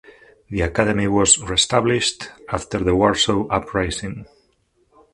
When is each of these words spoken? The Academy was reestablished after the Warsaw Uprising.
The 0.49 0.61
Academy 0.61 1.07
was 1.07 1.37
reestablished 1.39 2.29
after 2.51 2.79
the 2.79 2.95
Warsaw 2.95 3.45
Uprising. 3.49 4.25